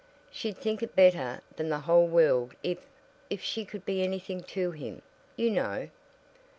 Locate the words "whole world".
1.81-2.55